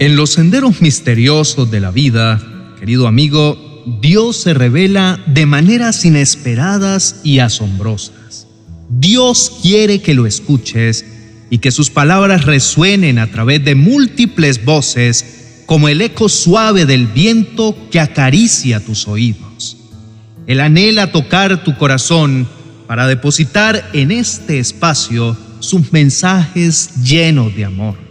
En 0.00 0.14
los 0.14 0.30
senderos 0.30 0.80
misteriosos 0.80 1.72
de 1.72 1.80
la 1.80 1.90
vida, 1.90 2.40
querido 2.78 3.08
amigo, 3.08 3.82
Dios 4.00 4.36
se 4.36 4.54
revela 4.54 5.18
de 5.26 5.44
maneras 5.44 6.04
inesperadas 6.04 7.20
y 7.24 7.40
asombrosas. 7.40 8.46
Dios 8.88 9.58
quiere 9.60 10.00
que 10.00 10.14
lo 10.14 10.26
escuches 10.26 11.04
y 11.50 11.58
que 11.58 11.72
sus 11.72 11.90
palabras 11.90 12.44
resuenen 12.44 13.18
a 13.18 13.26
través 13.26 13.64
de 13.64 13.74
múltiples 13.74 14.64
voces 14.64 15.64
como 15.66 15.88
el 15.88 16.00
eco 16.00 16.28
suave 16.28 16.86
del 16.86 17.08
viento 17.08 17.76
que 17.90 17.98
acaricia 17.98 18.78
tus 18.78 19.08
oídos. 19.08 19.78
Él 20.46 20.60
anhela 20.60 21.10
tocar 21.10 21.64
tu 21.64 21.76
corazón 21.76 22.46
para 22.86 23.08
depositar 23.08 23.90
en 23.92 24.12
este 24.12 24.60
espacio 24.60 25.36
sus 25.58 25.92
mensajes 25.92 27.02
llenos 27.02 27.54
de 27.56 27.64
amor. 27.64 28.07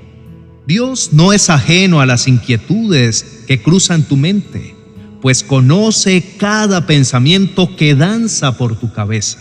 Dios 0.67 1.13
no 1.13 1.31
es 1.31 1.49
ajeno 1.49 2.01
a 2.01 2.05
las 2.05 2.27
inquietudes 2.27 3.45
que 3.47 3.61
cruzan 3.61 4.03
tu 4.03 4.17
mente, 4.17 4.75
pues 5.21 5.41
conoce 5.41 6.21
cada 6.37 6.85
pensamiento 6.85 7.73
que 7.77 7.95
danza 7.95 8.57
por 8.57 8.77
tu 8.77 8.91
cabeza. 8.91 9.39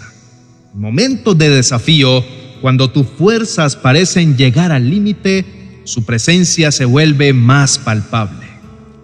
En 0.73 0.81
momentos 0.81 1.37
de 1.37 1.51
desafío, 1.51 2.25
cuando 2.61 2.93
tus 2.93 3.09
fuerzas 3.09 3.75
parecen 3.75 4.37
llegar 4.37 4.71
al 4.71 4.89
límite, 4.89 5.83
su 5.83 6.05
presencia 6.05 6.71
se 6.71 6.85
vuelve 6.85 7.33
más 7.33 7.79
palpable. 7.79 8.47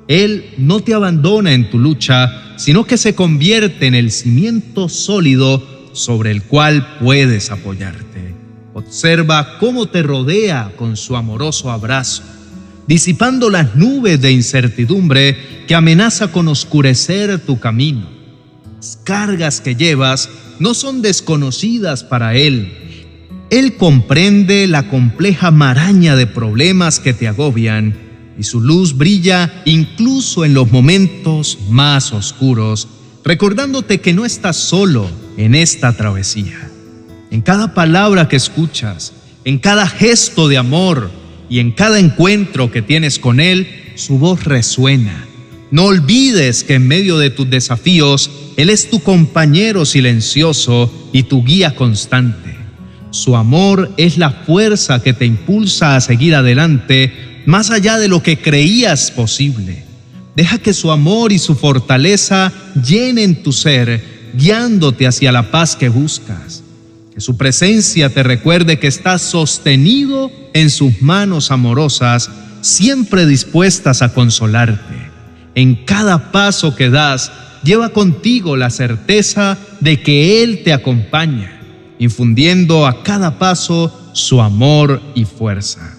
Él 0.07 0.55
no 0.59 0.79
te 0.79 0.95
abandona 0.95 1.53
en 1.55 1.71
tu 1.71 1.81
lucha, 1.81 2.55
sino 2.57 2.85
que 2.85 2.99
se 2.99 3.17
convierte 3.17 3.89
en 3.89 3.97
el 3.97 4.13
cimiento 4.13 4.89
sólido 4.89 5.91
sobre 5.93 6.31
el 6.31 6.45
cual 6.45 6.99
puedes 7.01 7.51
apoyarte. 7.51 8.42
Observa 8.75 9.59
cómo 9.59 9.87
te 9.87 10.03
rodea 10.03 10.73
con 10.77 10.97
su 10.97 11.17
amoroso 11.17 11.71
abrazo, 11.71 12.23
disipando 12.87 13.51
las 13.51 13.77
nubes 13.77 14.21
de 14.21 14.33
incertidumbre 14.33 15.65
que 15.67 15.75
amenaza 15.75 16.29
con 16.29 16.49
oscurecer 16.49 17.39
tu 17.41 17.61
camino. 17.61 18.09
Las 18.77 18.99
cargas 19.05 19.61
que 19.61 19.77
llevas 19.77 20.31
no 20.59 20.73
son 20.73 21.03
desconocidas 21.03 22.03
para 22.03 22.35
Él. 22.35 22.73
Él 23.51 23.77
comprende 23.77 24.67
la 24.67 24.89
compleja 24.89 25.51
maraña 25.51 26.17
de 26.17 26.27
problemas 26.27 26.99
que 26.99 27.13
te 27.13 27.29
agobian 27.29 27.95
y 28.39 28.45
su 28.45 28.61
luz 28.63 28.97
brilla 28.97 29.63
incluso 29.67 30.47
en 30.47 30.55
los 30.55 30.73
momentos 30.73 31.59
más 31.69 32.15
oscuros, 32.15 32.89
recordándote 33.23 34.01
que 34.01 34.15
no 34.15 34.25
estás 34.25 34.57
solo 34.57 35.07
en 35.37 35.55
esta 35.55 35.95
travesía 35.95 36.72
en 37.33 37.41
cada 37.41 37.73
palabra 37.73 38.29
que 38.29 38.37
escuchas, 38.37 39.15
en 39.47 39.59
cada 39.59 39.87
gesto 39.87 40.49
de 40.49 40.59
amor 40.59 41.11
y 41.49 41.61
en 41.61 41.73
cada 41.73 41.99
encuentro 41.99 42.71
que 42.71 42.83
tienes 42.83 43.19
con 43.19 43.41
Él, 43.41 43.95
su 43.95 44.19
voz 44.19 44.45
resuena. 44.45 45.27
No 45.71 45.87
olvides 45.87 46.63
que 46.63 46.75
en 46.75 46.87
medio 46.87 47.17
de 47.17 47.31
tus 47.31 47.49
desafíos, 47.49 48.31
Él 48.59 48.69
es 48.69 48.91
tu 48.91 49.01
compañero 49.01 49.87
silencioso 49.87 50.93
y 51.15 51.23
tu 51.23 51.43
guía 51.43 51.75
constante. 51.75 52.55
Su 53.09 53.35
amor 53.35 53.91
es 53.97 54.19
la 54.19 54.31
fuerza 54.31 55.03
que 55.03 55.15
te 55.15 55.25
impulsa 55.25 55.97
a 55.97 56.03
seguir 56.03 56.35
adelante 56.35 57.43
más 57.47 57.71
allá 57.71 57.97
de 57.97 58.09
lo 58.09 58.23
que 58.23 58.37
creías 58.37 59.11
posible. 59.11 59.85
Deja 60.37 60.59
que 60.59 60.75
su 60.75 60.91
amor 60.91 61.33
y 61.33 61.39
su 61.39 61.55
fortaleza 61.55 62.53
llenen 62.87 63.43
tu 63.43 63.55
ser, 63.55 64.05
guiándote 64.35 65.07
hacia 65.07 65.33
la 65.33 65.51
paz 65.51 65.77
que 65.77 65.89
buscas. 65.89 66.62
Que 67.15 67.21
su 67.21 67.37
presencia 67.37 68.09
te 68.09 68.23
recuerde 68.23 68.79
que 68.79 68.87
estás 68.87 69.21
sostenido 69.21 70.31
en 70.55 70.71
sus 70.71 71.03
manos 71.03 71.51
amorosas, 71.51 72.31
siempre 72.63 73.27
dispuestas 73.27 74.01
a 74.01 74.15
consolarte. 74.15 75.11
En 75.55 75.85
cada 75.85 76.33
paso 76.33 76.75
que 76.75 76.89
das, 76.89 77.31
lleva 77.63 77.91
contigo 77.91 78.57
la 78.57 78.71
certeza 78.71 79.59
de 79.81 80.03
que 80.03 80.43
Él 80.43 80.63
te 80.65 80.73
acompaña, 80.73 81.61
infundiendo 81.99 82.87
a 82.87 83.03
cada 83.03 83.39
paso 83.39 83.95
su 84.15 84.41
amor 84.41 85.03
y 85.15 85.27
fuerza. 85.27 85.99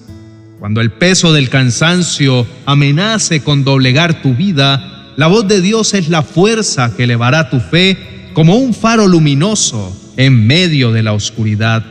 Cuando 0.59 0.81
el 0.81 0.91
peso 0.91 1.31
del 1.31 1.49
cansancio 1.49 2.47
amenace 2.65 3.43
con 3.43 3.63
doblegar 3.63 4.23
tu 4.23 4.33
vida, 4.33 5.11
la 5.15 5.27
voz 5.27 5.47
de 5.47 5.61
Dios 5.61 5.93
es 5.93 6.09
la 6.09 6.23
fuerza 6.23 6.95
que 6.95 7.03
elevará 7.03 7.51
tu 7.51 7.59
fe 7.59 8.31
como 8.33 8.55
un 8.55 8.73
faro 8.73 9.07
luminoso 9.07 9.99
en 10.17 10.45
medio 10.45 10.91
de 10.91 11.03
la 11.03 11.13
oscuridad. 11.13 11.83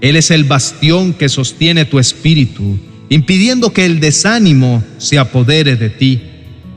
Él 0.00 0.16
es 0.16 0.30
el 0.30 0.44
bastión 0.44 1.12
que 1.12 1.28
sostiene 1.28 1.84
tu 1.84 1.98
espíritu, 1.98 2.78
impidiendo 3.08 3.72
que 3.72 3.84
el 3.84 4.00
desánimo 4.00 4.82
se 4.98 5.18
apodere 5.18 5.76
de 5.76 5.90
ti. 5.90 6.20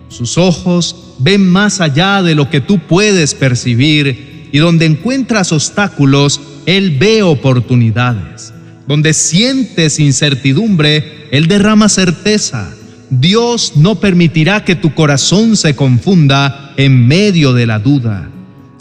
Sus 0.09 0.38
ojos 0.38 1.16
ven 1.20 1.48
más 1.48 1.82
allá 1.82 2.24
de 2.24 2.36
lo 2.36 2.50
que 2.50 2.62
tú 2.62 2.80
puedes 2.80 3.36
percibir 3.36 4.50
y 4.52 4.58
donde 4.58 4.86
encuentras 4.86 5.52
obstáculos, 5.52 6.42
Él 6.66 6.98
ve 6.98 7.24
oportunidades. 7.24 8.53
Donde 8.88 9.14
sientes 9.14 10.00
incertidumbre, 10.00 11.28
Él 11.32 11.48
derrama 11.48 11.90
certeza. 11.90 12.74
Dios 13.09 13.74
no 13.76 14.00
permitirá 14.00 14.66
que 14.66 14.76
tu 14.76 14.94
corazón 14.94 15.56
se 15.56 15.76
confunda 15.76 16.74
en 16.78 17.08
medio 17.08 17.53
de 17.53 17.68
la 17.68 17.80
duda. 17.80 18.30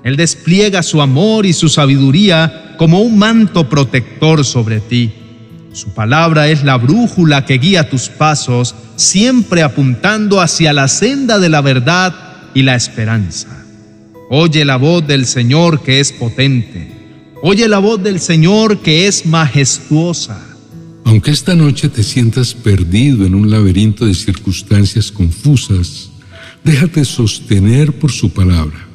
Él 0.05 0.17
despliega 0.17 0.83
su 0.83 1.03
amor 1.03 1.47
y 1.47 1.53
su 1.53 1.69
sabiduría 1.69 2.75
como 2.79 3.01
un 3.03 3.19
manto 3.19 3.69
protector 3.69 4.45
sobre 4.45 4.81
ti. 4.81 5.13
Su 5.73 5.91
palabra 5.91 6.49
es 6.49 6.65
la 6.65 6.77
brújula 6.77 7.45
que 7.45 7.59
guía 7.59 7.89
tus 7.89 8.09
pasos, 8.09 8.75
siempre 8.97 9.63
apuntando 9.63 10.41
hacia 10.41 10.73
la 10.73 10.89
senda 10.89 11.39
de 11.39 11.49
la 11.49 11.61
verdad 11.61 12.15
y 12.55 12.63
la 12.63 12.75
esperanza. 12.75 13.65
Oye 14.31 14.65
la 14.65 14.77
voz 14.77 15.07
del 15.07 15.27
Señor 15.27 15.83
que 15.83 16.01
es 16.01 16.13
potente. 16.13 16.93
Oye 17.43 17.69
la 17.69 17.79
voz 17.79 18.03
del 18.03 18.21
Señor 18.21 18.79
que 18.79 19.07
es 19.07 19.27
majestuosa. 19.27 20.41
Aunque 21.05 21.31
esta 21.31 21.55
noche 21.55 21.89
te 21.89 22.03
sientas 22.03 22.55
perdido 22.55 23.27
en 23.27 23.35
un 23.35 23.51
laberinto 23.51 24.07
de 24.07 24.15
circunstancias 24.15 25.11
confusas, 25.11 26.11
déjate 26.65 27.05
sostener 27.05 27.93
por 27.93 28.13
su 28.13 28.33
palabra. 28.33 28.90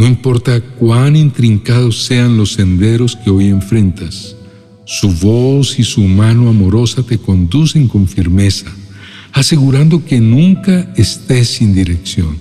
No 0.00 0.06
importa 0.06 0.62
cuán 0.62 1.14
intrincados 1.14 2.04
sean 2.04 2.38
los 2.38 2.54
senderos 2.54 3.16
que 3.16 3.28
hoy 3.28 3.48
enfrentas, 3.48 4.34
su 4.86 5.12
voz 5.12 5.78
y 5.78 5.84
su 5.84 6.00
mano 6.00 6.48
amorosa 6.48 7.02
te 7.02 7.18
conducen 7.18 7.86
con 7.86 8.08
firmeza, 8.08 8.72
asegurando 9.30 10.02
que 10.02 10.18
nunca 10.18 10.90
estés 10.96 11.50
sin 11.50 11.74
dirección. 11.74 12.38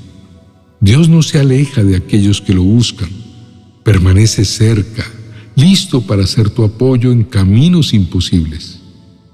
Dios 0.80 1.10
no 1.10 1.22
se 1.22 1.38
aleja 1.38 1.84
de 1.84 1.98
aquellos 1.98 2.40
que 2.40 2.54
lo 2.54 2.64
buscan, 2.64 3.10
permanece 3.84 4.46
cerca, 4.46 5.06
listo 5.58 6.00
para 6.00 6.26
ser 6.28 6.50
tu 6.50 6.64
apoyo 6.64 7.12
en 7.12 7.26
caminos 7.26 7.94
imposibles. 7.94 8.80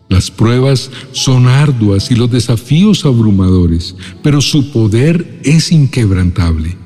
Las 0.10 0.32
pruebas 0.32 0.90
son 1.12 1.46
arduas 1.46 2.10
y 2.10 2.16
los 2.16 2.32
desafíos 2.32 3.06
abrumadores, 3.06 3.96
pero 4.24 4.42
su 4.42 4.72
poder 4.72 5.42
es 5.44 5.72
inquebrantable. 5.72 6.85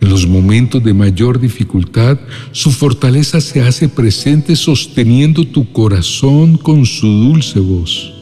En 0.00 0.10
los 0.10 0.26
momentos 0.26 0.82
de 0.82 0.94
mayor 0.94 1.40
dificultad, 1.40 2.18
su 2.52 2.70
fortaleza 2.70 3.40
se 3.40 3.62
hace 3.62 3.88
presente 3.88 4.54
sosteniendo 4.54 5.44
tu 5.44 5.72
corazón 5.72 6.56
con 6.56 6.86
su 6.86 7.06
dulce 7.06 7.58
voz. 7.58 8.12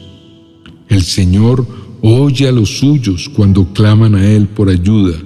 El 0.89 1.03
Señor 1.03 1.67
oye 2.01 2.47
a 2.47 2.51
los 2.51 2.79
suyos 2.79 3.29
cuando 3.29 3.73
claman 3.73 4.15
a 4.15 4.25
Él 4.25 4.47
por 4.47 4.69
ayuda, 4.69 5.17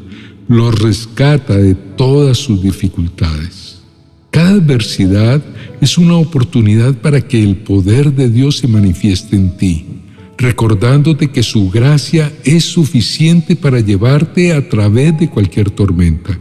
los 0.47 0.77
rescata 0.79 1.55
de 1.55 1.75
todas 1.75 2.37
sus 2.37 2.61
dificultades. 2.61 3.81
Cada 4.29 4.51
adversidad 4.51 5.41
es 5.81 5.97
una 5.97 6.15
oportunidad 6.15 6.95
para 6.95 7.21
que 7.21 7.41
el 7.41 7.57
poder 7.57 8.13
de 8.13 8.29
Dios 8.29 8.57
se 8.57 8.67
manifieste 8.67 9.35
en 9.35 9.57
ti, 9.57 9.85
recordándote 10.41 11.29
que 11.29 11.43
su 11.43 11.69
gracia 11.69 12.31
es 12.43 12.65
suficiente 12.65 13.55
para 13.55 13.79
llevarte 13.79 14.53
a 14.53 14.67
través 14.67 15.17
de 15.19 15.29
cualquier 15.29 15.69
tormenta. 15.69 16.37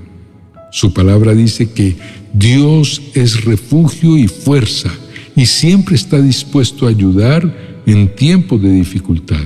Su 0.72 0.92
palabra 0.92 1.34
dice 1.34 1.70
que 1.70 1.96
Dios 2.32 3.02
es 3.14 3.44
refugio 3.44 4.16
y 4.16 4.28
fuerza 4.28 4.90
y 5.36 5.46
siempre 5.46 5.96
está 5.96 6.20
dispuesto 6.20 6.86
a 6.86 6.90
ayudar 6.90 7.82
en 7.86 8.14
tiempos 8.14 8.62
de 8.62 8.70
dificultad. 8.70 9.44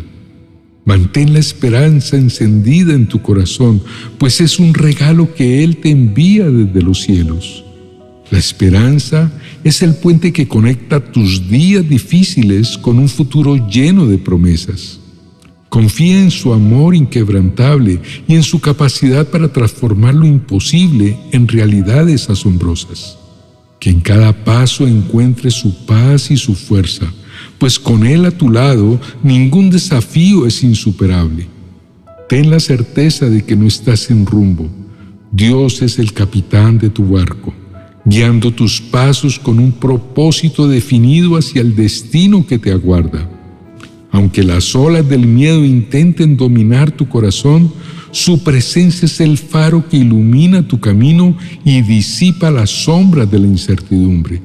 Mantén 0.85 1.33
la 1.33 1.39
esperanza 1.39 2.17
encendida 2.17 2.93
en 2.93 3.07
tu 3.07 3.23
corazón, 3.23 3.83
pues 4.19 4.41
es 4.41 4.59
un 4.59 4.75
regalo 4.75 5.35
que 5.35 5.65
Él 5.65 5.79
te 5.79 5.91
envía 5.91 6.51
desde 6.51 6.83
los 6.83 7.01
cielos. 7.01 7.64
La 8.31 8.39
esperanza 8.39 9.31
es 9.63 9.83
el 9.83 9.95
puente 9.95 10.33
que 10.33 10.49
conecta 10.49 11.01
tus 11.01 11.49
días 11.49 11.89
difíciles 11.89 12.79
con 12.79 12.99
un 12.99 13.09
futuro 13.09 13.69
lleno 13.69 14.07
de 14.07 14.19
promesas. 14.19 14.99
Confía 15.69 16.23
en 16.23 16.31
su 16.31 16.53
amor 16.53 16.95
inquebrantable 16.95 18.01
y 18.27 18.35
en 18.35 18.43
su 18.43 18.61
capacidad 18.61 19.27
para 19.27 19.53
transformar 19.53 20.15
lo 20.15 20.27
imposible 20.27 21.19
en 21.33 21.49
realidades 21.49 22.31
asombrosas. 22.31 23.19
Que 23.81 23.91
en 23.91 24.01
cada 24.01 24.33
paso 24.45 24.87
encuentre 24.87 25.51
su 25.51 25.85
paz 25.85 26.31
y 26.31 26.37
su 26.37 26.55
fuerza, 26.55 27.13
pues 27.59 27.79
con 27.79 28.07
Él 28.07 28.25
a 28.25 28.31
tu 28.31 28.51
lado 28.51 29.01
ningún 29.23 29.69
desafío 29.69 30.47
es 30.47 30.63
insuperable. 30.63 31.47
Ten 32.29 32.51
la 32.51 32.61
certeza 32.61 33.29
de 33.29 33.45
que 33.45 33.57
no 33.57 33.67
estás 33.67 34.01
sin 34.01 34.25
rumbo. 34.25 34.69
Dios 35.31 35.83
es 35.83 35.99
el 35.99 36.13
capitán 36.13 36.79
de 36.79 36.89
tu 36.89 37.09
barco, 37.09 37.53
guiando 38.05 38.53
tus 38.53 38.81
pasos 38.81 39.39
con 39.39 39.59
un 39.59 39.73
propósito 39.73 40.69
definido 40.69 41.37
hacia 41.37 41.63
el 41.63 41.75
destino 41.75 42.47
que 42.47 42.59
te 42.59 42.71
aguarda. 42.71 43.29
Aunque 44.11 44.45
las 44.45 44.75
olas 44.77 45.09
del 45.09 45.27
miedo 45.27 45.65
intenten 45.65 46.37
dominar 46.37 46.91
tu 46.93 47.09
corazón, 47.09 47.73
su 48.13 48.45
presencia 48.45 49.07
es 49.07 49.21
el 49.21 49.39
faro 49.39 49.89
que 49.89 49.97
ilumina 49.97 50.69
tu 50.69 50.79
camino 50.79 51.37
y 51.65 51.83
disipa 51.83 52.51
las 52.51 52.71
sombras 52.71 53.29
de 53.29 53.41
la 53.41 53.47
incertidumbre. 53.49 54.41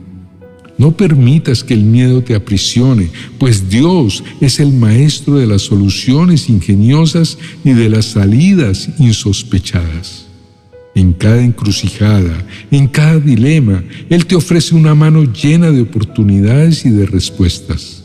No 0.80 0.96
permitas 0.96 1.64
que 1.64 1.74
el 1.74 1.84
miedo 1.84 2.24
te 2.24 2.34
aprisione, 2.34 3.10
pues 3.38 3.70
Dios 3.70 4.24
es 4.40 4.60
el 4.62 4.72
maestro 4.72 5.36
de 5.36 5.46
las 5.46 5.64
soluciones 5.64 6.50
ingeniosas 6.50 7.38
y 7.66 7.74
de 7.74 7.90
las 7.90 8.06
salidas 8.06 8.90
insospechadas. 8.98 10.29
En 11.00 11.14
cada 11.14 11.42
encrucijada, 11.42 12.46
en 12.70 12.86
cada 12.86 13.22
dilema, 13.22 13.82
Él 14.10 14.26
te 14.26 14.36
ofrece 14.36 14.76
una 14.76 14.94
mano 14.96 15.24
llena 15.24 15.72
de 15.72 15.84
oportunidades 15.84 16.86
y 16.86 16.90
de 16.90 17.06
respuestas. 17.06 18.04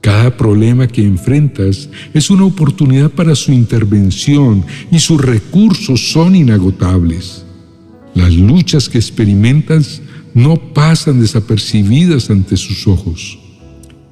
Cada 0.00 0.34
problema 0.34 0.88
que 0.88 1.02
enfrentas 1.02 1.90
es 2.14 2.30
una 2.30 2.46
oportunidad 2.46 3.10
para 3.10 3.34
su 3.34 3.52
intervención 3.52 4.64
y 4.90 4.98
sus 4.98 5.20
recursos 5.20 6.10
son 6.10 6.34
inagotables. 6.34 7.44
Las 8.14 8.32
luchas 8.32 8.88
que 8.88 8.96
experimentas 8.96 10.00
no 10.32 10.56
pasan 10.56 11.20
desapercibidas 11.20 12.30
ante 12.30 12.56
sus 12.56 12.86
ojos. 12.86 13.38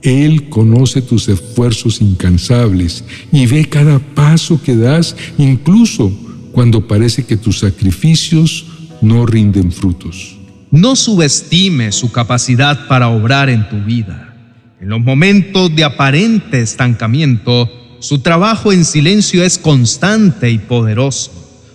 Él 0.02 0.50
conoce 0.50 1.00
tus 1.00 1.26
esfuerzos 1.30 2.02
incansables 2.02 3.02
y 3.32 3.46
ve 3.46 3.64
cada 3.64 3.98
paso 3.98 4.60
que 4.62 4.76
das, 4.76 5.16
incluso 5.38 6.12
cuando 6.52 6.86
parece 6.86 7.24
que 7.24 7.36
tus 7.36 7.58
sacrificios 7.58 8.66
no 9.02 9.26
rinden 9.26 9.72
frutos. 9.72 10.36
No 10.70 10.94
subestime 10.96 11.92
su 11.92 12.12
capacidad 12.12 12.86
para 12.86 13.08
obrar 13.08 13.50
en 13.50 13.68
tu 13.68 13.78
vida. 13.80 14.34
En 14.80 14.88
los 14.88 15.00
momentos 15.00 15.74
de 15.74 15.84
aparente 15.84 16.60
estancamiento, 16.60 17.68
su 17.98 18.20
trabajo 18.20 18.72
en 18.72 18.84
silencio 18.84 19.44
es 19.44 19.58
constante 19.58 20.50
y 20.50 20.58
poderoso. 20.58 21.32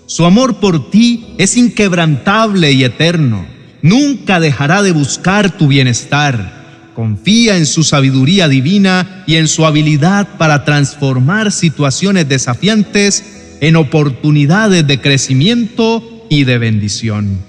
Su 0.07 0.25
amor 0.25 0.59
por 0.59 0.89
ti 0.89 1.25
es 1.37 1.57
inquebrantable 1.57 2.71
y 2.71 2.83
eterno 2.83 3.45
nunca 3.85 4.39
dejará 4.39 4.81
de 4.81 4.91
buscar 4.91 5.57
tu 5.57 5.67
bienestar. 5.67 6.91
Confía 6.95 7.57
en 7.57 7.67
su 7.67 7.83
sabiduría 7.83 8.47
divina 8.47 9.23
y 9.27 9.35
en 9.35 9.47
su 9.47 9.63
habilidad 9.63 10.37
para 10.39 10.65
transformar 10.65 11.51
situaciones 11.51 12.27
desafiantes 12.27 13.44
en 13.61 13.75
oportunidades 13.75 14.85
de 14.87 14.99
crecimiento 15.01 16.25
y 16.29 16.43
de 16.43 16.57
bendición. 16.57 17.39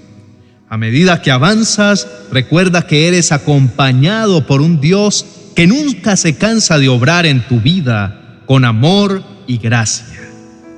A 0.69 0.77
medida 0.77 1.21
que 1.21 1.31
avanzas, 1.31 2.07
recuerda 2.31 2.87
que 2.87 3.07
eres 3.07 3.31
acompañado 3.31 4.45
por 4.45 4.61
un 4.61 4.81
Dios 4.81 5.25
que 5.55 5.65
nunca 5.67 6.17
se 6.17 6.35
cansa 6.35 6.77
de 6.77 6.89
obrar 6.89 7.25
en 7.25 7.47
tu 7.47 7.61
vida 7.61 8.41
con 8.45 8.65
amor 8.65 9.23
y 9.47 9.57
gracia. 9.57 10.29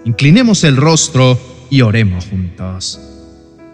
Inclinemos 0.06 0.64
el 0.64 0.78
rostro 0.78 1.40
y 1.70 1.82
oremos 1.82 2.26
juntos. 2.26 3.00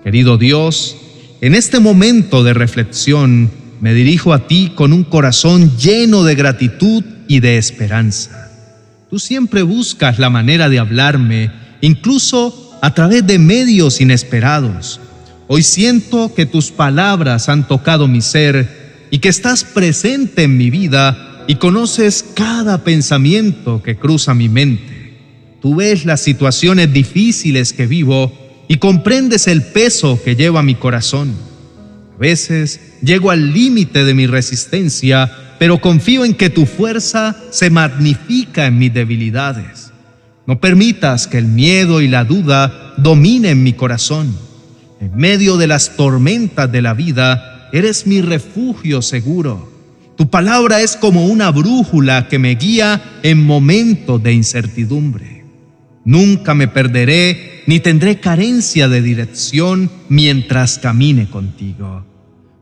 Querido 0.04 0.38
Dios, 0.38 0.98
en 1.42 1.54
este 1.54 1.80
momento 1.80 2.44
de 2.44 2.54
reflexión 2.54 3.52
me 3.82 3.94
dirijo 3.94 4.34
a 4.34 4.48
ti 4.48 4.72
con 4.74 4.94
un 4.94 5.04
corazón 5.04 5.78
lleno 5.78 6.24
de 6.24 6.36
gratitud 6.36 7.04
y 7.28 7.40
de 7.40 7.58
esperanza. 7.58 8.45
Tú 9.16 9.20
siempre 9.20 9.62
buscas 9.62 10.20
la 10.20 10.30
manera 10.30 10.68
de 10.68 10.78
hablarme, 10.78 11.50
incluso 11.80 12.78
a 12.82 12.94
través 12.94 13.26
de 13.26 13.40
medios 13.40 14.02
inesperados. 14.02 15.00
Hoy 15.48 15.64
siento 15.64 16.34
que 16.36 16.46
tus 16.46 16.70
palabras 16.70 17.48
han 17.48 17.66
tocado 17.66 18.10
mi 18.10 18.20
ser 18.20 19.08
y 19.12 19.20
que 19.20 19.30
estás 19.30 19.64
presente 19.64 20.44
en 20.44 20.58
mi 20.58 20.70
vida 20.70 21.46
y 21.48 21.56
conoces 21.56 22.26
cada 22.34 22.84
pensamiento 22.84 23.82
que 23.82 23.96
cruza 23.96 24.34
mi 24.34 24.50
mente. 24.50 25.14
Tú 25.62 25.76
ves 25.78 26.04
las 26.04 26.20
situaciones 26.20 26.92
difíciles 26.92 27.72
que 27.72 27.88
vivo 27.88 28.34
y 28.68 28.80
comprendes 28.80 29.48
el 29.48 29.64
peso 29.64 30.20
que 30.26 30.36
lleva 30.36 30.62
mi 30.62 30.76
corazón. 30.76 31.34
A 32.18 32.20
veces 32.20 32.82
llego 33.02 33.32
al 33.32 33.54
límite 33.54 34.04
de 34.04 34.14
mi 34.14 34.28
resistencia, 34.28 35.32
pero 35.60 35.80
confío 35.80 36.26
en 36.26 36.34
que 36.34 36.50
tu 36.50 36.66
fuerza 36.66 37.36
se 37.52 37.70
magnifica 37.70 38.66
en 38.66 38.78
mis 38.78 38.94
debilidades. 38.94 39.92
No 40.48 40.60
permitas 40.60 41.28
que 41.28 41.38
el 41.38 41.46
miedo 41.46 42.02
y 42.02 42.08
la 42.08 42.24
duda 42.24 42.94
dominen 42.98 43.64
mi 43.64 43.74
corazón. 43.74 44.36
En 45.00 45.16
medio 45.16 45.58
de 45.58 45.68
las 45.68 45.96
tormentas 45.96 46.72
de 46.72 46.82
la 46.82 46.94
vida, 46.94 47.70
eres 47.72 48.06
mi 48.06 48.22
refugio 48.22 49.02
seguro. 49.02 49.72
Tu 50.18 50.30
palabra 50.30 50.82
es 50.82 50.96
como 50.96 51.26
una 51.26 51.52
brújula 51.52 52.28
que 52.30 52.40
me 52.40 52.56
guía 52.56 53.02
en 53.24 53.44
momentos 53.44 54.22
de 54.24 54.34
incertidumbre. 54.34 55.44
Nunca 56.06 56.54
me 56.54 56.68
perderé 56.68 57.64
ni 57.66 57.80
tendré 57.80 58.20
carencia 58.20 58.88
de 58.88 59.02
dirección 59.02 59.90
mientras 60.08 60.78
camine 60.78 61.28
contigo. 61.28 62.06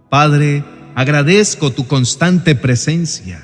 Padre, 0.10 0.64
agradezco 0.96 1.72
tu 1.72 1.88
constante 1.88 2.56
presencia. 2.56 3.42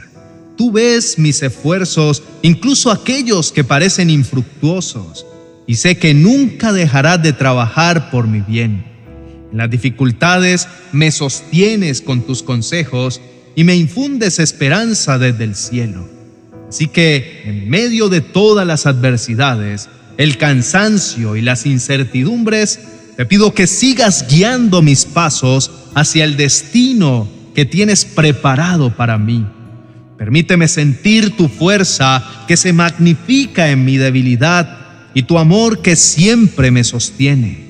Tú 0.57 0.71
ves 0.71 1.17
mis 1.17 1.41
esfuerzos, 1.41 2.21
incluso 2.41 2.91
aquellos 2.91 3.51
que 3.51 3.63
parecen 3.63 4.09
infructuosos, 4.09 5.25
y 5.65 5.75
sé 5.75 5.97
que 5.97 6.13
nunca 6.13 6.73
dejarás 6.73 7.23
de 7.23 7.33
trabajar 7.33 8.11
por 8.11 8.27
mi 8.27 8.41
bien. 8.41 8.83
En 9.51 9.57
las 9.57 9.69
dificultades 9.69 10.67
me 10.91 11.11
sostienes 11.11 12.01
con 12.01 12.21
tus 12.23 12.43
consejos 12.43 13.21
y 13.55 13.63
me 13.63 13.75
infundes 13.75 14.39
esperanza 14.39 15.17
desde 15.17 15.45
el 15.45 15.55
cielo. 15.55 16.07
Así 16.67 16.87
que, 16.87 17.43
en 17.45 17.69
medio 17.69 18.09
de 18.09 18.21
todas 18.21 18.67
las 18.67 18.85
adversidades, 18.85 19.89
el 20.17 20.37
cansancio 20.37 21.35
y 21.35 21.41
las 21.41 21.65
incertidumbres, 21.65 22.79
te 23.15 23.25
pido 23.25 23.53
que 23.53 23.65
sigas 23.65 24.27
guiando 24.29 24.81
mis 24.81 25.05
pasos 25.05 25.71
hacia 25.95 26.25
el 26.25 26.37
destino 26.37 27.38
que 27.53 27.65
tienes 27.65 28.05
preparado 28.05 28.95
para 28.95 29.17
mí. 29.17 29.45
Permíteme 30.17 30.67
sentir 30.67 31.35
tu 31.37 31.47
fuerza 31.47 32.23
que 32.47 32.57
se 32.57 32.73
magnifica 32.73 33.69
en 33.69 33.85
mi 33.85 33.97
debilidad 33.97 34.77
y 35.13 35.23
tu 35.23 35.39
amor 35.39 35.81
que 35.81 35.95
siempre 35.95 36.71
me 36.71 36.83
sostiene. 36.83 37.69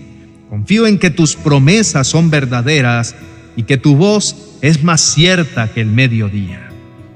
Confío 0.49 0.87
en 0.87 0.97
que 0.97 1.11
tus 1.11 1.35
promesas 1.35 2.07
son 2.07 2.29
verdaderas 2.31 3.15
y 3.55 3.63
que 3.63 3.77
tu 3.77 3.95
voz 3.95 4.57
es 4.61 4.83
más 4.83 5.01
cierta 5.01 5.71
que 5.71 5.81
el 5.81 5.87
mediodía. 5.87 6.69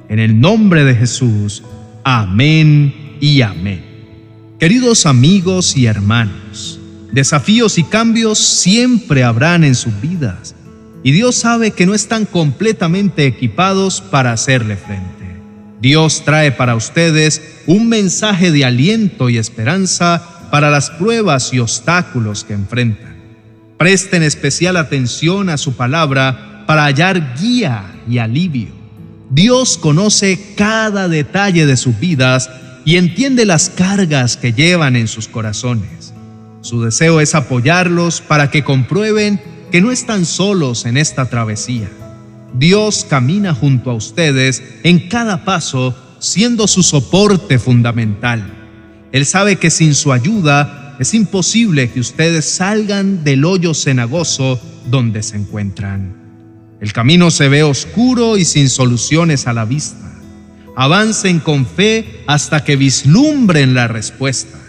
En 0.07 0.19
el 0.19 0.39
nombre 0.39 0.83
de 0.83 0.93
Jesús, 0.93 1.63
amén 2.03 2.93
y 3.19 3.41
amén. 3.41 3.83
Queridos 4.59 5.07
amigos 5.07 5.75
y 5.75 5.87
hermanos, 5.87 6.79
desafíos 7.11 7.77
y 7.79 7.83
cambios 7.83 8.37
siempre 8.37 9.23
habrán 9.23 9.63
en 9.63 9.73
sus 9.73 9.99
vidas 9.99 10.55
y 11.03 11.11
Dios 11.11 11.35
sabe 11.35 11.71
que 11.71 11.85
no 11.85 11.93
están 11.93 12.25
completamente 12.25 13.25
equipados 13.25 14.01
para 14.01 14.31
hacerle 14.31 14.77
frente. 14.77 15.13
Dios 15.81 16.23
trae 16.23 16.53
para 16.53 16.75
ustedes 16.75 17.41
un 17.67 17.89
mensaje 17.89 18.51
de 18.51 18.63
aliento 18.63 19.29
y 19.29 19.37
esperanza 19.37 20.47
para 20.49 20.69
las 20.69 20.89
pruebas 20.91 21.53
y 21.53 21.59
obstáculos 21.59 22.45
que 22.45 22.53
enfrentan. 22.53 23.17
Presten 23.77 24.23
especial 24.23 24.77
atención 24.77 25.49
a 25.49 25.57
su 25.57 25.73
palabra 25.73 26.63
para 26.65 26.85
hallar 26.85 27.35
guía 27.37 27.83
y 28.07 28.19
alivio. 28.19 28.69
Dios 29.29 29.77
conoce 29.77 30.53
cada 30.55 31.09
detalle 31.09 31.65
de 31.65 31.75
sus 31.75 31.99
vidas 31.99 32.49
y 32.85 32.95
entiende 32.95 33.45
las 33.45 33.69
cargas 33.69 34.37
que 34.37 34.53
llevan 34.53 34.95
en 34.95 35.09
sus 35.09 35.27
corazones. 35.27 36.13
Su 36.61 36.81
deseo 36.81 37.19
es 37.19 37.35
apoyarlos 37.35 38.21
para 38.21 38.49
que 38.51 38.63
comprueben 38.63 39.41
que 39.73 39.81
no 39.81 39.91
están 39.91 40.27
solos 40.27 40.85
en 40.85 40.97
esta 40.97 41.31
travesía. 41.31 41.89
Dios 42.53 43.07
camina 43.09 43.55
junto 43.55 43.89
a 43.89 43.95
ustedes 43.95 44.61
en 44.83 45.09
cada 45.09 45.45
paso, 45.45 45.95
siendo 46.19 46.67
su 46.67 46.83
soporte 46.83 47.57
fundamental. 47.57 48.53
Él 49.11 49.25
sabe 49.25 49.55
que 49.55 49.71
sin 49.71 49.95
su 49.95 50.11
ayuda 50.13 50.95
es 50.99 51.15
imposible 51.15 51.89
que 51.89 52.01
ustedes 52.01 52.47
salgan 52.47 53.23
del 53.23 53.45
hoyo 53.45 53.73
cenagoso 53.73 54.61
donde 54.91 55.23
se 55.23 55.37
encuentran. 55.37 56.17
El 56.79 56.93
camino 56.93 57.31
se 57.31 57.49
ve 57.49 57.63
oscuro 57.63 58.37
y 58.37 58.45
sin 58.45 58.69
soluciones 58.69 59.47
a 59.47 59.53
la 59.53 59.65
vista. 59.65 60.13
Avancen 60.75 61.39
con 61.39 61.65
fe 61.65 62.21
hasta 62.27 62.63
que 62.63 62.75
vislumbren 62.75 63.73
la 63.73 63.87
respuesta. 63.87 64.59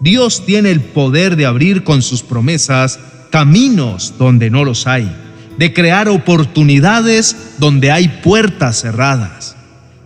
Dios 0.00 0.44
tiene 0.44 0.72
el 0.72 0.80
poder 0.80 1.36
de 1.36 1.46
abrir 1.46 1.84
con 1.84 2.02
sus 2.02 2.24
promesas 2.24 2.98
caminos 3.30 4.14
donde 4.18 4.50
no 4.50 4.64
los 4.64 4.86
hay, 4.86 5.10
de 5.58 5.72
crear 5.72 6.08
oportunidades 6.08 7.54
donde 7.58 7.90
hay 7.90 8.08
puertas 8.22 8.80
cerradas. 8.80 9.56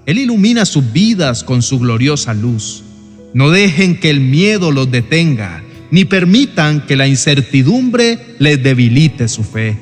Él 0.07 0.19
ilumina 0.19 0.67
sus 0.67 0.93
vidas 0.93 1.43
con 1.43 1.63
su 1.63 1.79
gloriosa 1.79 2.35
luz. 2.35 2.85
No 3.33 3.51
dejen 3.51 3.99
que 3.99 4.11
el 4.11 4.21
miedo 4.21 4.71
los 4.71 4.91
detenga, 4.91 5.63
ni 5.91 6.05
permitan 6.05 6.87
que 6.87 6.97
la 6.97 7.07
incertidumbre 7.07 8.37
les 8.39 8.63
debilite 8.63 9.29
su 9.29 9.43
fe. 9.43 9.79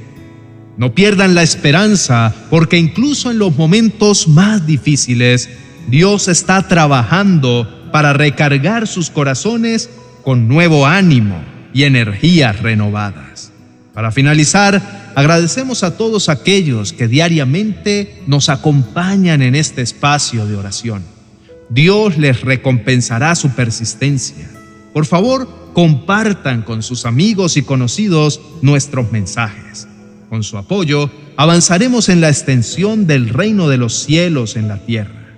No 0.76 0.94
pierdan 0.94 1.34
la 1.34 1.42
esperanza, 1.42 2.34
porque 2.48 2.78
incluso 2.78 3.30
en 3.30 3.38
los 3.38 3.56
momentos 3.56 4.28
más 4.28 4.66
difíciles, 4.66 5.50
Dios 5.88 6.28
está 6.28 6.68
trabajando 6.68 7.90
para 7.92 8.12
recargar 8.12 8.86
sus 8.86 9.10
corazones 9.10 9.90
con 10.22 10.48
nuevo 10.48 10.86
ánimo 10.86 11.51
y 11.72 11.84
energías 11.84 12.60
renovadas. 12.60 13.52
Para 13.94 14.10
finalizar, 14.10 15.12
agradecemos 15.14 15.82
a 15.82 15.96
todos 15.96 16.28
aquellos 16.28 16.92
que 16.92 17.08
diariamente 17.08 18.22
nos 18.26 18.48
acompañan 18.48 19.42
en 19.42 19.54
este 19.54 19.82
espacio 19.82 20.46
de 20.46 20.56
oración. 20.56 21.02
Dios 21.68 22.16
les 22.16 22.40
recompensará 22.40 23.34
su 23.34 23.50
persistencia. 23.50 24.48
Por 24.94 25.06
favor, 25.06 25.48
compartan 25.74 26.62
con 26.62 26.82
sus 26.82 27.04
amigos 27.06 27.56
y 27.56 27.62
conocidos 27.62 28.40
nuestros 28.62 29.12
mensajes. 29.12 29.88
Con 30.28 30.42
su 30.42 30.56
apoyo, 30.56 31.10
avanzaremos 31.36 32.08
en 32.08 32.20
la 32.20 32.28
extensión 32.28 33.06
del 33.06 33.28
reino 33.28 33.68
de 33.68 33.76
los 33.76 33.94
cielos 33.94 34.56
en 34.56 34.68
la 34.68 34.78
tierra. 34.78 35.36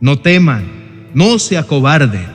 No 0.00 0.18
teman, 0.18 1.10
no 1.14 1.38
se 1.38 1.56
acobarden, 1.56 2.26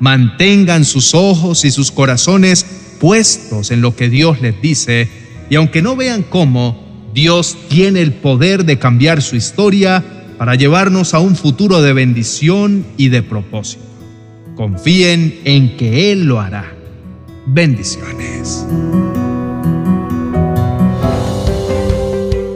mantengan 0.00 0.86
sus 0.86 1.14
ojos 1.14 1.64
y 1.66 1.70
sus 1.70 1.90
corazones 1.90 2.64
puestos 3.00 3.70
en 3.70 3.80
lo 3.80 3.94
que 3.96 4.08
Dios 4.08 4.40
les 4.40 4.60
dice, 4.60 5.08
y 5.50 5.56
aunque 5.56 5.82
no 5.82 5.96
vean 5.96 6.22
cómo, 6.22 6.88
Dios 7.14 7.56
tiene 7.68 8.00
el 8.00 8.12
poder 8.12 8.64
de 8.64 8.78
cambiar 8.78 9.22
su 9.22 9.36
historia 9.36 10.04
para 10.38 10.54
llevarnos 10.54 11.14
a 11.14 11.18
un 11.18 11.34
futuro 11.34 11.82
de 11.82 11.92
bendición 11.92 12.84
y 12.96 13.08
de 13.08 13.22
propósito. 13.22 13.84
Confíen 14.54 15.40
en 15.44 15.76
que 15.76 16.12
Él 16.12 16.24
lo 16.24 16.40
hará. 16.40 16.72
Bendiciones. 17.46 18.66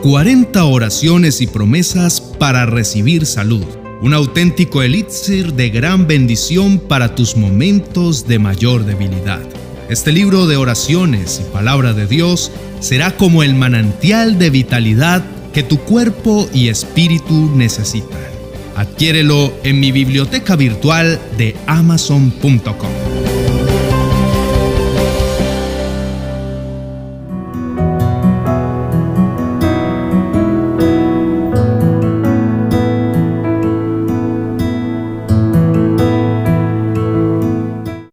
40 0.02 0.64
oraciones 0.64 1.40
y 1.40 1.46
promesas 1.46 2.20
para 2.20 2.66
recibir 2.66 3.24
salud. 3.24 3.64
Un 4.02 4.14
auténtico 4.14 4.82
elixir 4.82 5.54
de 5.54 5.70
gran 5.70 6.08
bendición 6.08 6.80
para 6.80 7.14
tus 7.14 7.36
momentos 7.36 8.26
de 8.26 8.40
mayor 8.40 8.84
debilidad. 8.84 9.61
Este 9.88 10.12
libro 10.12 10.46
de 10.46 10.56
oraciones 10.56 11.40
y 11.40 11.52
palabra 11.52 11.92
de 11.92 12.06
Dios 12.06 12.50
será 12.80 13.16
como 13.16 13.42
el 13.42 13.54
manantial 13.54 14.38
de 14.38 14.50
vitalidad 14.50 15.22
que 15.52 15.62
tu 15.62 15.78
cuerpo 15.78 16.48
y 16.54 16.68
espíritu 16.68 17.50
necesitan. 17.54 18.18
Adquiérelo 18.76 19.52
en 19.64 19.80
mi 19.80 19.92
biblioteca 19.92 20.56
virtual 20.56 21.20
de 21.36 21.54
amazon.com. 21.66 23.01